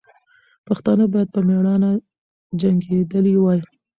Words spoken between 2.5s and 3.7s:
جنګېدلي وای.